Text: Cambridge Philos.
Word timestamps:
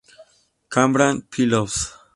Cambridge 0.67 1.27
Philos. 1.29 1.75